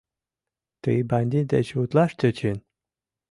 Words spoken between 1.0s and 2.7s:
бандит деч утлаш тӧчен!